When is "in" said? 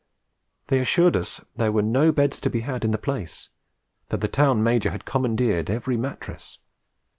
2.83-2.89